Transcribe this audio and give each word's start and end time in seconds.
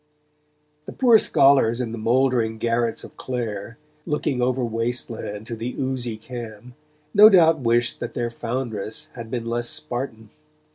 The 0.85 0.93
poor 0.93 1.19
scholars 1.19 1.79
in 1.79 1.91
the 1.91 1.99
mouldering 1.99 2.57
garrets 2.57 3.03
of 3.03 3.17
Clare, 3.17 3.77
looking 4.07 4.41
over 4.41 4.65
waste 4.65 5.11
land 5.11 5.45
to 5.45 5.55
the 5.55 5.75
oozy 5.77 6.17
Cam, 6.17 6.73
no 7.13 7.29
doubt 7.29 7.59
wished 7.59 7.99
that 7.99 8.15
their 8.15 8.31
foundress 8.31 9.11
had 9.13 9.29
been 9.29 9.45
less 9.45 9.69
Spartan. 9.69 10.31